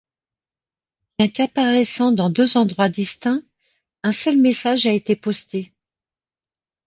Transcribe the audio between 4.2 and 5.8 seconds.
message a été posté.